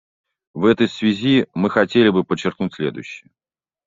В 0.55 0.65
этой 0.65 0.87
связи 0.89 1.45
мы 1.53 1.69
хотели 1.69 2.09
бы 2.09 2.23
подчеркнуть 2.23 2.73
следующее. 2.73 3.29